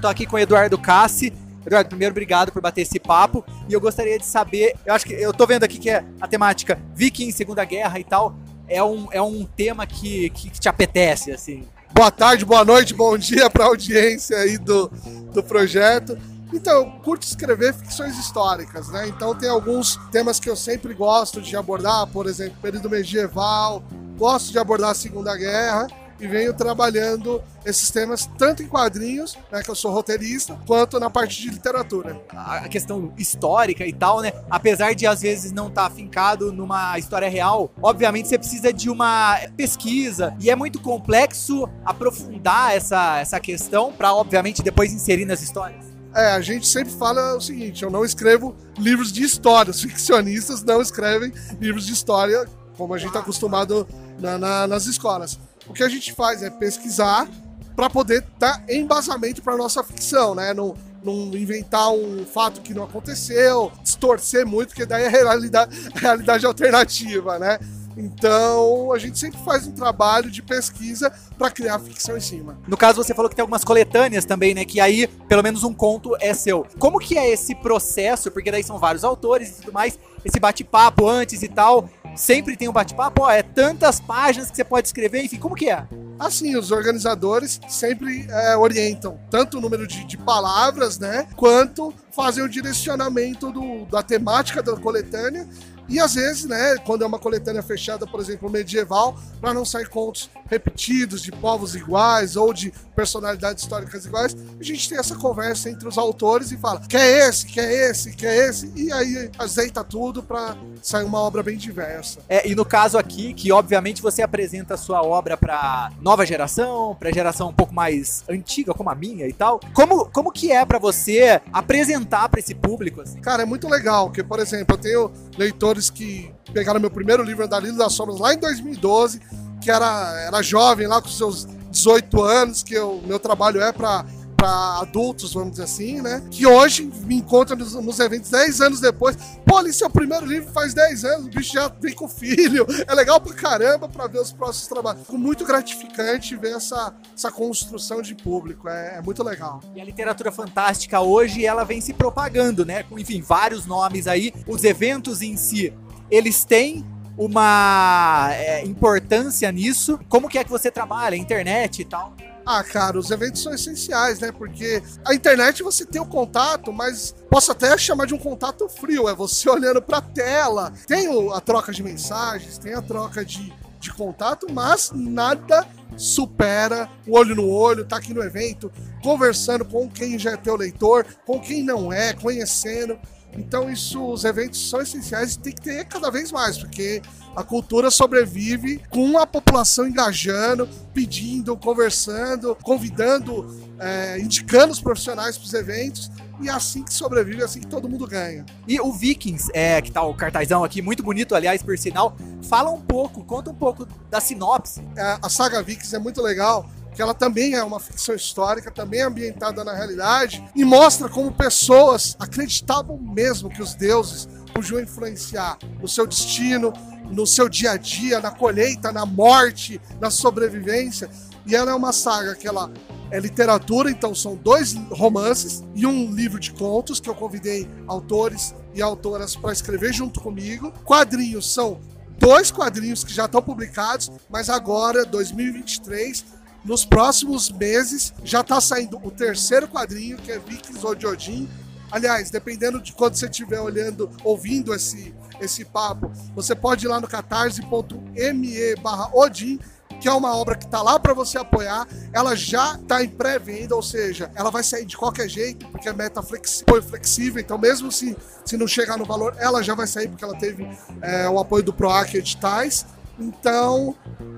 Tô 0.00 0.06
aqui 0.06 0.26
com 0.26 0.36
o 0.36 0.38
Eduardo 0.38 0.78
Cassi. 0.78 1.32
Eduardo, 1.66 1.88
primeiro, 1.88 2.12
obrigado 2.12 2.52
por 2.52 2.62
bater 2.62 2.82
esse 2.82 3.00
papo. 3.00 3.44
E 3.68 3.72
eu 3.72 3.80
gostaria 3.80 4.16
de 4.16 4.24
saber, 4.24 4.74
eu 4.86 4.94
acho 4.94 5.04
que 5.04 5.12
eu 5.12 5.32
tô 5.32 5.44
vendo 5.44 5.64
aqui 5.64 5.76
que 5.78 5.90
é 5.90 6.04
a 6.20 6.28
temática 6.28 6.78
Viking, 6.94 7.32
Segunda 7.32 7.64
Guerra 7.64 7.98
e 7.98 8.04
tal. 8.04 8.36
É 8.68 8.82
um, 8.82 9.08
é 9.10 9.20
um 9.20 9.44
tema 9.44 9.86
que, 9.86 10.30
que, 10.30 10.50
que 10.50 10.60
te 10.60 10.68
apetece, 10.68 11.32
assim. 11.32 11.66
Boa 11.92 12.12
tarde, 12.12 12.44
boa 12.44 12.64
noite, 12.64 12.94
bom 12.94 13.18
dia 13.18 13.50
para 13.50 13.64
a 13.64 13.68
audiência 13.68 14.36
aí 14.36 14.56
do, 14.56 14.88
do 15.32 15.42
projeto. 15.42 16.16
Então, 16.52 16.74
eu 16.74 16.86
curto 17.02 17.26
escrever 17.26 17.74
ficções 17.74 18.16
históricas, 18.18 18.88
né? 18.88 19.08
Então 19.08 19.34
tem 19.34 19.48
alguns 19.48 19.96
temas 20.12 20.38
que 20.38 20.48
eu 20.48 20.56
sempre 20.56 20.94
gosto 20.94 21.42
de 21.42 21.56
abordar, 21.56 22.06
por 22.06 22.26
exemplo, 22.26 22.56
período 22.62 22.88
medieval, 22.88 23.82
gosto 24.16 24.52
de 24.52 24.58
abordar 24.58 24.90
a 24.90 24.94
Segunda 24.94 25.36
Guerra 25.36 25.88
e 26.20 26.26
venho 26.26 26.52
trabalhando 26.52 27.42
esses 27.64 27.90
temas 27.90 28.28
tanto 28.38 28.62
em 28.62 28.66
quadrinhos, 28.66 29.38
né, 29.52 29.62
que 29.62 29.70
eu 29.70 29.74
sou 29.74 29.92
roteirista, 29.92 30.58
quanto 30.66 30.98
na 30.98 31.10
parte 31.10 31.40
de 31.40 31.50
literatura. 31.50 32.20
A 32.32 32.68
questão 32.68 33.12
histórica 33.16 33.86
e 33.86 33.92
tal, 33.92 34.20
né? 34.20 34.32
Apesar 34.50 34.94
de 34.94 35.06
às 35.06 35.22
vezes 35.22 35.52
não 35.52 35.68
estar 35.68 35.82
tá 35.82 35.86
afincado 35.86 36.52
numa 36.52 36.98
história 36.98 37.28
real, 37.28 37.70
obviamente 37.80 38.28
você 38.28 38.38
precisa 38.38 38.72
de 38.72 38.90
uma 38.90 39.38
pesquisa 39.56 40.34
e 40.40 40.50
é 40.50 40.56
muito 40.56 40.80
complexo 40.80 41.68
aprofundar 41.84 42.74
essa, 42.74 43.18
essa 43.18 43.38
questão 43.38 43.92
para 43.92 44.12
obviamente 44.12 44.62
depois 44.62 44.92
inserir 44.92 45.24
nas 45.24 45.42
histórias. 45.42 45.84
É, 46.14 46.32
a 46.32 46.40
gente 46.40 46.66
sempre 46.66 46.92
fala 46.92 47.36
o 47.36 47.40
seguinte: 47.40 47.82
eu 47.82 47.90
não 47.90 48.04
escrevo 48.04 48.56
livros 48.78 49.12
de 49.12 49.22
história, 49.22 49.70
os 49.70 49.80
ficcionistas 49.80 50.64
não 50.64 50.80
escrevem 50.80 51.32
livros 51.60 51.86
de 51.86 51.92
história 51.92 52.46
como 52.78 52.94
a 52.94 52.98
gente 52.98 53.08
está 53.08 53.18
acostumado 53.18 53.86
na, 54.20 54.38
na, 54.38 54.66
nas 54.66 54.86
escolas. 54.86 55.38
O 55.68 55.72
que 55.72 55.82
a 55.82 55.88
gente 55.88 56.12
faz 56.12 56.42
é 56.42 56.50
pesquisar 56.50 57.28
para 57.76 57.88
poder 57.88 58.24
dar 58.38 58.64
embasamento 58.68 59.42
para 59.42 59.56
nossa 59.56 59.84
ficção, 59.84 60.34
né? 60.34 60.52
Não, 60.52 60.74
não 61.04 61.36
inventar 61.36 61.90
um 61.92 62.24
fato 62.24 62.60
que 62.60 62.74
não 62.74 62.84
aconteceu, 62.84 63.70
distorcer 63.82 64.46
muito, 64.46 64.70
porque 64.70 64.84
daí 64.84 65.04
é 65.04 65.08
realidade, 65.08 65.90
realidade 65.94 66.44
alternativa, 66.44 67.38
né? 67.38 67.58
Então, 67.96 68.92
a 68.92 68.98
gente 68.98 69.18
sempre 69.18 69.40
faz 69.40 69.66
um 69.66 69.72
trabalho 69.72 70.30
de 70.30 70.40
pesquisa 70.40 71.12
para 71.36 71.50
criar 71.50 71.80
ficção 71.80 72.16
em 72.16 72.20
cima. 72.20 72.56
No 72.68 72.76
caso, 72.76 73.02
você 73.02 73.12
falou 73.12 73.28
que 73.28 73.34
tem 73.34 73.42
algumas 73.42 73.64
coletâneas 73.64 74.24
também, 74.24 74.54
né? 74.54 74.64
Que 74.64 74.80
aí, 74.80 75.08
pelo 75.28 75.42
menos 75.42 75.64
um 75.64 75.74
conto 75.74 76.16
é 76.20 76.32
seu. 76.32 76.64
Como 76.78 77.00
que 77.00 77.18
é 77.18 77.28
esse 77.28 77.56
processo? 77.56 78.30
Porque 78.30 78.52
daí 78.52 78.62
são 78.62 78.78
vários 78.78 79.02
autores 79.02 79.48
e 79.50 79.60
tudo 79.62 79.72
mais. 79.72 79.98
Esse 80.24 80.38
bate-papo 80.38 81.08
antes 81.08 81.42
e 81.42 81.48
tal. 81.48 81.90
Sempre 82.18 82.56
tem 82.56 82.68
um 82.68 82.72
bate-papo, 82.72 83.30
é 83.30 83.44
tantas 83.44 84.00
páginas 84.00 84.50
que 84.50 84.56
você 84.56 84.64
pode 84.64 84.88
escrever, 84.88 85.24
enfim, 85.24 85.38
como 85.38 85.54
que 85.54 85.70
é? 85.70 85.86
Assim, 86.18 86.56
os 86.56 86.72
organizadores 86.72 87.60
sempre 87.68 88.26
é, 88.28 88.56
orientam 88.56 89.20
tanto 89.30 89.58
o 89.58 89.60
número 89.60 89.86
de, 89.86 90.04
de, 90.04 90.18
palavras, 90.18 90.98
né, 90.98 91.28
quanto 91.36 91.94
fazem 92.18 92.42
o 92.42 92.48
direcionamento 92.48 93.52
do, 93.52 93.86
da 93.86 94.02
temática 94.02 94.60
da 94.60 94.74
coletânea 94.76 95.46
e 95.88 95.98
às 95.98 96.14
vezes, 96.14 96.44
né, 96.44 96.76
quando 96.84 97.02
é 97.02 97.06
uma 97.06 97.18
coletânea 97.18 97.62
fechada, 97.62 98.06
por 98.06 98.20
exemplo, 98.20 98.50
medieval, 98.50 99.16
para 99.40 99.54
não 99.54 99.64
sair 99.64 99.88
contos 99.88 100.28
repetidos 100.50 101.22
de 101.22 101.32
povos 101.32 101.74
iguais 101.74 102.36
ou 102.36 102.52
de 102.52 102.72
personalidades 102.94 103.62
históricas 103.62 104.04
iguais, 104.04 104.36
a 104.58 104.62
gente 104.62 104.88
tem 104.88 104.98
essa 104.98 105.14
conversa 105.14 105.70
entre 105.70 105.88
os 105.88 105.96
autores 105.96 106.52
e 106.52 106.58
fala: 106.58 106.82
quer 106.86 107.28
esse, 107.28 107.46
quer 107.46 107.90
esse, 107.90 108.14
quer 108.14 108.48
esse, 108.48 108.70
e 108.76 108.92
aí 108.92 109.30
azeita 109.38 109.82
tudo 109.82 110.22
para 110.22 110.56
sair 110.82 111.04
uma 111.04 111.20
obra 111.20 111.42
bem 111.42 111.56
diversa. 111.56 112.20
É, 112.28 112.46
e 112.46 112.54
no 112.54 112.64
caso 112.64 112.98
aqui, 112.98 113.32
que 113.32 113.50
obviamente 113.50 114.02
você 114.02 114.20
apresenta 114.20 114.74
a 114.74 114.76
sua 114.76 115.02
obra 115.02 115.36
para 115.36 115.90
nova 116.00 116.26
geração, 116.26 116.96
para 116.98 117.10
geração 117.12 117.48
um 117.48 117.54
pouco 117.54 117.74
mais 117.74 118.24
antiga, 118.28 118.74
como 118.74 118.90
a 118.90 118.94
minha 118.94 119.26
e 119.26 119.32
tal. 119.32 119.58
Como, 119.72 120.06
como 120.06 120.32
que 120.32 120.52
é 120.52 120.66
para 120.66 120.78
você 120.78 121.40
apresentar 121.50 122.07
para 122.08 122.40
esse 122.40 122.54
público? 122.54 123.00
Assim? 123.00 123.20
Cara, 123.20 123.42
é 123.42 123.46
muito 123.46 123.68
legal, 123.68 124.06
porque, 124.06 124.22
por 124.22 124.38
exemplo, 124.38 124.74
eu 124.74 124.78
tenho 124.78 125.12
leitores 125.36 125.90
que 125.90 126.32
pegaram 126.52 126.80
meu 126.80 126.90
primeiro 126.90 127.22
livro, 127.22 127.44
Andarilho 127.44 127.76
das 127.76 127.92
Sombras, 127.92 128.18
lá 128.18 128.32
em 128.32 128.38
2012, 128.38 129.20
que 129.60 129.70
era, 129.70 130.20
era 130.26 130.42
jovem, 130.42 130.86
lá 130.86 131.02
com 131.02 131.08
seus 131.08 131.46
18 131.70 132.22
anos, 132.22 132.62
que 132.62 132.78
o 132.78 133.00
meu 133.04 133.18
trabalho 133.18 133.60
é 133.60 133.72
para 133.72 134.04
para 134.38 134.78
adultos, 134.82 135.34
vamos 135.34 135.50
dizer 135.50 135.64
assim, 135.64 136.00
né? 136.00 136.22
Que 136.30 136.46
hoje 136.46 136.88
me 137.04 137.16
encontra 137.16 137.56
nos, 137.56 137.74
nos, 137.74 137.98
eventos 137.98 138.30
10 138.30 138.60
anos 138.60 138.80
depois. 138.80 139.16
Pô, 139.44 139.56
ali 139.56 139.72
seu 139.72 139.90
primeiro 139.90 140.24
livro 140.24 140.52
faz 140.52 140.72
10 140.72 141.04
anos, 141.04 141.26
o 141.26 141.28
bicho 141.28 141.54
já 141.54 141.66
vem 141.80 141.92
com 141.92 142.08
filho. 142.08 142.64
É 142.86 142.94
legal 142.94 143.20
pra 143.20 143.34
caramba 143.34 143.88
pra 143.88 144.06
ver 144.06 144.20
os 144.20 144.30
próximos 144.30 144.68
trabalhos. 144.68 145.02
Ficou 145.02 145.18
muito 145.18 145.44
gratificante 145.44 146.36
ver 146.36 146.52
essa, 146.52 146.94
essa 147.12 147.32
construção 147.32 148.00
de 148.00 148.14
público. 148.14 148.68
É, 148.68 148.98
é, 148.98 149.02
muito 149.02 149.24
legal. 149.24 149.60
E 149.74 149.80
a 149.80 149.84
literatura 149.84 150.30
fantástica 150.30 151.00
hoje, 151.00 151.44
ela 151.44 151.64
vem 151.64 151.80
se 151.80 151.92
propagando, 151.92 152.64
né? 152.64 152.84
Com, 152.84 152.96
enfim, 152.96 153.20
vários 153.20 153.66
nomes 153.66 154.06
aí. 154.06 154.32
Os 154.46 154.62
eventos 154.62 155.20
em 155.20 155.36
si, 155.36 155.72
eles 156.08 156.44
têm 156.44 156.86
uma 157.16 158.28
é, 158.34 158.64
importância 158.64 159.50
nisso. 159.50 159.98
Como 160.08 160.28
que 160.28 160.38
é 160.38 160.44
que 160.44 160.50
você 160.50 160.70
trabalha? 160.70 161.16
Internet 161.16 161.82
e 161.82 161.84
tal? 161.84 162.14
Ah, 162.50 162.64
cara, 162.64 162.98
os 162.98 163.10
eventos 163.10 163.42
são 163.42 163.52
essenciais, 163.52 164.20
né? 164.20 164.32
Porque 164.32 164.82
a 165.04 165.12
internet 165.12 165.62
você 165.62 165.84
tem 165.84 166.00
o 166.00 166.06
contato, 166.06 166.72
mas 166.72 167.14
posso 167.30 167.52
até 167.52 167.76
chamar 167.76 168.06
de 168.06 168.14
um 168.14 168.18
contato 168.18 168.66
frio, 168.70 169.06
é 169.06 169.14
você 169.14 169.50
olhando 169.52 169.82
para 169.82 169.98
a 169.98 170.00
tela. 170.00 170.72
Tem 170.86 171.08
a 171.30 171.40
troca 171.42 171.72
de 171.72 171.82
mensagens, 171.82 172.56
tem 172.56 172.72
a 172.72 172.80
troca 172.80 173.22
de, 173.22 173.52
de 173.78 173.92
contato, 173.92 174.46
mas 174.50 174.90
nada 174.94 175.68
supera 175.94 176.88
o 177.06 177.18
olho 177.18 177.34
no 177.34 177.46
olho, 177.50 177.84
tá 177.84 177.98
aqui 177.98 178.14
no 178.14 178.22
evento, 178.22 178.72
conversando 179.02 179.66
com 179.66 179.86
quem 179.86 180.18
já 180.18 180.30
é 180.30 180.36
teu 180.38 180.56
leitor, 180.56 181.04
com 181.26 181.38
quem 181.38 181.62
não 181.62 181.92
é, 181.92 182.14
conhecendo. 182.14 182.98
Então 183.32 183.70
isso, 183.70 184.04
os 184.04 184.24
eventos 184.24 184.68
são 184.68 184.80
essenciais 184.80 185.34
e 185.34 185.38
tem 185.38 185.52
que 185.52 185.60
ter 185.60 185.84
cada 185.84 186.10
vez 186.10 186.32
mais, 186.32 186.58
porque 186.58 187.02
a 187.36 187.42
cultura 187.42 187.90
sobrevive 187.90 188.82
com 188.90 189.18
a 189.18 189.26
população 189.26 189.86
engajando, 189.86 190.68
pedindo, 190.92 191.56
conversando, 191.56 192.56
convidando, 192.56 193.46
é, 193.78 194.18
indicando 194.18 194.72
os 194.72 194.80
profissionais 194.80 195.36
para 195.38 195.46
os 195.46 195.54
eventos. 195.54 196.10
E 196.40 196.48
é 196.48 196.52
assim 196.52 196.84
que 196.84 196.92
sobrevive, 196.92 197.42
é 197.42 197.44
assim 197.44 197.60
que 197.60 197.66
todo 197.66 197.88
mundo 197.88 198.06
ganha. 198.06 198.46
E 198.66 198.80
o 198.80 198.92
Vikings, 198.92 199.50
é, 199.52 199.82
que 199.82 199.90
tá 199.90 200.02
o 200.02 200.14
cartazão 200.14 200.62
aqui, 200.62 200.80
muito 200.80 201.02
bonito, 201.02 201.34
aliás, 201.34 201.62
por 201.62 201.76
sinal, 201.76 202.16
fala 202.48 202.70
um 202.70 202.80
pouco, 202.80 203.24
conta 203.24 203.50
um 203.50 203.54
pouco 203.54 203.86
da 204.08 204.20
sinopse. 204.20 204.80
É, 204.96 205.18
a 205.20 205.28
saga 205.28 205.62
Vikings 205.62 205.94
é 205.94 205.98
muito 205.98 206.22
legal, 206.22 206.68
que 206.94 207.02
ela 207.02 207.14
também 207.14 207.54
é 207.54 207.62
uma 207.62 207.80
ficção 207.80 208.14
histórica, 208.14 208.70
também 208.70 209.00
é 209.00 209.04
ambientada 209.04 209.62
na 209.64 209.74
realidade, 209.74 210.44
e 210.54 210.64
mostra 210.64 211.08
como 211.08 211.32
pessoas 211.32 212.16
acreditavam 212.18 212.98
mesmo 212.98 213.48
que 213.48 213.62
os 213.62 213.74
deuses 213.74 214.28
podiam 214.52 214.80
influenciar 214.80 215.58
no 215.80 215.86
seu 215.86 216.06
destino, 216.06 216.72
no 217.10 217.26
seu 217.26 217.48
dia 217.48 217.72
a 217.72 217.76
dia, 217.76 218.20
na 218.20 218.30
colheita, 218.30 218.92
na 218.92 219.06
morte, 219.06 219.80
na 220.00 220.10
sobrevivência. 220.10 221.08
E 221.46 221.54
ela 221.54 221.70
é 221.70 221.74
uma 221.74 221.92
saga 221.92 222.34
que 222.34 222.46
ela 222.46 222.70
é 223.10 223.18
literatura, 223.18 223.90
então 223.90 224.14
são 224.14 224.36
dois 224.36 224.74
romances 224.90 225.64
e 225.74 225.86
um 225.86 226.12
livro 226.12 226.38
de 226.38 226.52
contos 226.52 227.00
que 227.00 227.08
eu 227.08 227.14
convidei 227.14 227.68
autores 227.86 228.54
e 228.74 228.82
autoras 228.82 229.34
para 229.34 229.52
escrever 229.52 229.92
junto 229.92 230.20
comigo. 230.20 230.72
Quadrinhos 230.84 231.52
são 231.52 231.80
dois 232.18 232.50
quadrinhos 232.50 233.04
que 233.04 233.12
já 233.12 233.24
estão 233.24 233.40
publicados, 233.40 234.10
mas 234.28 234.50
agora, 234.50 235.06
2023, 235.06 236.24
nos 236.64 236.84
próximos 236.84 237.50
meses 237.50 238.12
já 238.24 238.40
está 238.40 238.60
saindo 238.60 238.98
o 239.02 239.10
terceiro 239.10 239.68
quadrinho, 239.68 240.16
que 240.18 240.30
é 240.30 240.38
Vikings 240.38 240.86
Odin. 240.86 241.48
Aliás, 241.90 242.30
dependendo 242.30 242.80
de 242.80 242.92
quando 242.92 243.14
você 243.14 243.26
estiver 243.26 243.60
olhando, 243.60 244.10
ouvindo 244.22 244.74
esse, 244.74 245.14
esse 245.40 245.64
papo, 245.64 246.12
você 246.34 246.54
pode 246.54 246.84
ir 246.84 246.88
lá 246.88 247.00
no 247.00 247.08
catarse.me 247.08 248.76
barra 248.82 249.08
Odin, 249.14 249.58
que 250.00 250.06
é 250.06 250.12
uma 250.12 250.36
obra 250.36 250.54
que 250.54 250.64
está 250.64 250.82
lá 250.82 250.98
para 250.98 251.14
você 251.14 251.38
apoiar. 251.38 251.86
Ela 252.12 252.34
já 252.36 252.74
está 252.74 253.02
em 253.02 253.08
pré-venda, 253.08 253.74
ou 253.74 253.82
seja, 253.82 254.30
ela 254.34 254.50
vai 254.50 254.62
sair 254.62 254.84
de 254.84 254.96
qualquer 254.96 255.28
jeito, 255.28 255.66
porque 255.68 255.88
é 255.88 255.92
meta 255.92 256.22
flexível, 256.22 256.82
flexível 256.82 257.40
então 257.40 257.58
mesmo 257.58 257.90
se, 257.90 258.16
se 258.44 258.56
não 258.56 258.66
chegar 258.66 258.96
no 258.98 259.04
valor, 259.04 259.34
ela 259.38 259.62
já 259.62 259.74
vai 259.74 259.86
sair, 259.86 260.08
porque 260.08 260.24
ela 260.24 260.36
teve 260.38 260.68
é, 261.00 261.28
o 261.28 261.38
apoio 261.38 261.64
do 261.64 261.72
PROAC 261.72 262.14
Editais. 262.16 262.84
Então, 263.18 263.94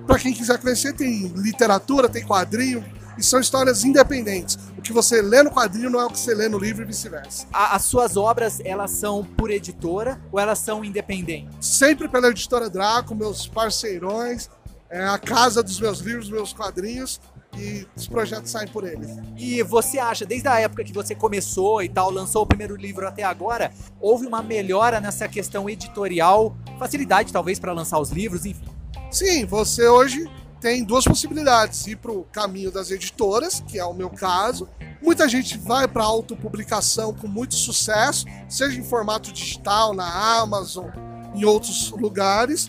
para 0.06 0.18
quem 0.18 0.32
quiser 0.32 0.58
conhecer, 0.58 0.94
tem 0.94 1.28
literatura, 1.36 2.08
tem 2.08 2.24
quadrinho, 2.24 2.84
e 3.18 3.22
são 3.22 3.38
histórias 3.38 3.84
independentes. 3.84 4.58
O 4.78 4.82
que 4.82 4.92
você 4.92 5.20
lê 5.20 5.42
no 5.42 5.50
quadrinho 5.50 5.90
não 5.90 6.00
é 6.00 6.06
o 6.06 6.10
que 6.10 6.18
você 6.18 6.34
lê 6.34 6.48
no 6.48 6.58
livro 6.58 6.82
e 6.82 6.86
vice-versa. 6.86 7.46
As 7.52 7.82
suas 7.82 8.16
obras, 8.16 8.60
elas 8.64 8.90
são 8.92 9.22
por 9.22 9.50
editora 9.50 10.18
ou 10.32 10.40
elas 10.40 10.58
são 10.58 10.82
independentes? 10.82 11.66
Sempre 11.66 12.08
pela 12.08 12.28
editora 12.28 12.70
Draco, 12.70 13.14
meus 13.14 13.46
parceirões, 13.46 14.48
é 14.88 15.06
a 15.06 15.18
casa 15.18 15.62
dos 15.62 15.78
meus 15.78 16.00
livros, 16.00 16.30
meus 16.30 16.52
quadrinhos 16.52 17.20
e 17.60 17.86
os 17.94 18.08
projetos 18.08 18.50
saem 18.50 18.68
por 18.68 18.86
eles. 18.86 19.10
E 19.36 19.62
você 19.62 19.98
acha, 19.98 20.24
desde 20.24 20.48
a 20.48 20.58
época 20.58 20.82
que 20.82 20.92
você 20.92 21.14
começou 21.14 21.82
e 21.82 21.88
tal, 21.88 22.10
lançou 22.10 22.42
o 22.42 22.46
primeiro 22.46 22.74
livro 22.74 23.06
até 23.06 23.22
agora, 23.22 23.70
houve 24.00 24.26
uma 24.26 24.42
melhora 24.42 25.00
nessa 25.00 25.28
questão 25.28 25.68
editorial, 25.68 26.56
facilidade 26.78 27.32
talvez 27.32 27.58
para 27.58 27.72
lançar 27.72 28.00
os 28.00 28.10
livros, 28.10 28.46
enfim? 28.46 28.64
Sim, 29.10 29.44
você 29.44 29.86
hoje 29.88 30.30
tem 30.60 30.84
duas 30.84 31.04
possibilidades: 31.04 31.86
ir 31.86 31.96
para 31.96 32.12
o 32.12 32.24
caminho 32.24 32.70
das 32.70 32.90
editoras, 32.90 33.62
que 33.66 33.78
é 33.78 33.84
o 33.84 33.92
meu 33.92 34.08
caso. 34.08 34.68
Muita 35.02 35.28
gente 35.28 35.58
vai 35.58 35.88
para 35.88 36.04
autopublicação 36.04 37.14
com 37.14 37.26
muito 37.26 37.54
sucesso, 37.54 38.26
seja 38.48 38.78
em 38.78 38.84
formato 38.84 39.32
digital, 39.32 39.94
na 39.94 40.38
Amazon, 40.40 40.88
em 41.34 41.44
outros 41.44 41.90
lugares, 41.90 42.68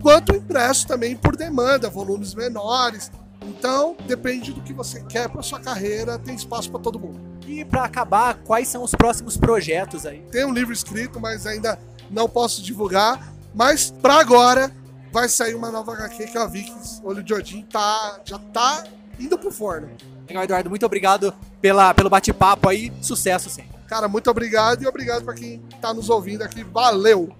quanto 0.00 0.34
impresso 0.34 0.86
também 0.86 1.16
por 1.16 1.36
demanda, 1.36 1.90
volumes 1.90 2.34
menores. 2.34 3.10
Então, 3.42 3.96
depende 4.06 4.52
do 4.52 4.60
que 4.60 4.72
você 4.72 5.02
quer 5.04 5.28
para 5.28 5.42
sua 5.42 5.60
carreira, 5.60 6.18
tem 6.18 6.34
espaço 6.34 6.70
para 6.70 6.80
todo 6.80 6.98
mundo. 6.98 7.20
E 7.46 7.64
para 7.64 7.84
acabar, 7.84 8.34
quais 8.44 8.68
são 8.68 8.82
os 8.82 8.92
próximos 8.92 9.36
projetos 9.36 10.04
aí? 10.04 10.20
Tem 10.32 10.44
um 10.44 10.52
livro 10.52 10.72
escrito, 10.72 11.20
mas 11.20 11.46
ainda 11.46 11.78
não 12.10 12.28
posso 12.28 12.62
divulgar. 12.62 13.32
Mas 13.54 13.90
para 13.90 14.20
agora 14.20 14.74
vai 15.12 15.28
sair 15.28 15.54
uma 15.54 15.70
nova 15.70 15.92
HQ 15.92 16.26
que 16.26 16.36
é 16.36 16.40
a 16.40 16.46
Vikings. 16.46 17.00
Olho 17.04 17.22
de 17.22 17.32
Odin 17.32 17.62
tá, 17.62 18.20
já 18.24 18.38
tá 18.38 18.84
indo 19.18 19.38
pro 19.38 19.50
forno. 19.50 19.88
Legal, 20.28 20.44
Eduardo. 20.44 20.68
Muito 20.68 20.84
obrigado 20.84 21.32
pela, 21.60 21.94
pelo 21.94 22.10
bate-papo 22.10 22.68
aí. 22.68 22.92
Sucesso 23.00 23.48
sempre. 23.48 23.76
Cara, 23.86 24.08
muito 24.08 24.28
obrigado 24.28 24.82
e 24.82 24.86
obrigado 24.86 25.24
para 25.24 25.34
quem 25.34 25.62
tá 25.80 25.94
nos 25.94 26.10
ouvindo 26.10 26.42
aqui. 26.42 26.64
Valeu! 26.64 27.32